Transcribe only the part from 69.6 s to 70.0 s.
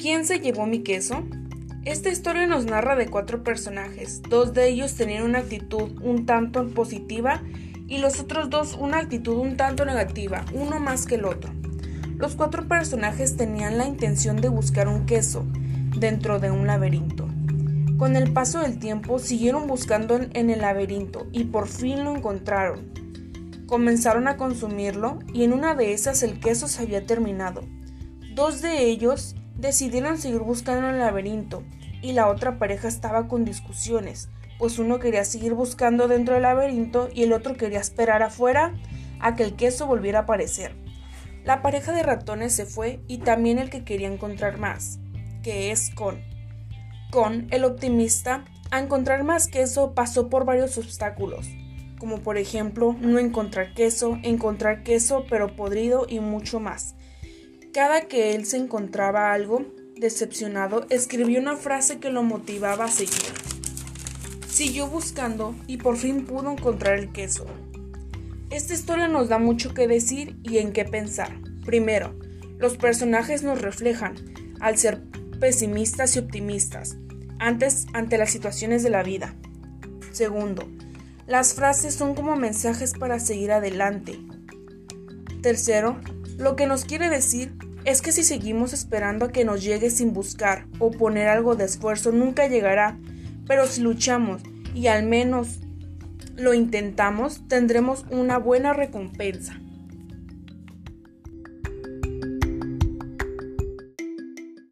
que